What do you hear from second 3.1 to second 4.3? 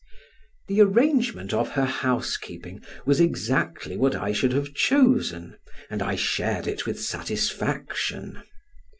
exactly what